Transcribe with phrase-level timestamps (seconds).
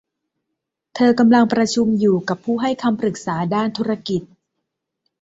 [0.95, 4.21] เธอกำลังประชุมอยู่กับผู้ให้คำปรึกษาด้านธุรกิจ